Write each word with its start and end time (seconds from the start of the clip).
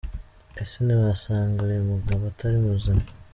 Ese 0.61 0.77
ntiwasanga 0.85 1.59
uyu 1.67 1.89
mugabo 1.91 2.21
atari 2.31 2.57
muzima?. 2.65 3.03